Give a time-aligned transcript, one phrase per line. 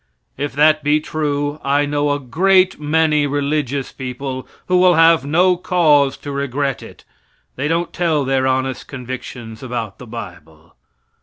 [0.35, 5.55] If that be true, I know a great many religious people who will have no
[5.55, 7.03] cause to regret it
[7.55, 10.75] they don't tell their honest convictions about the bible.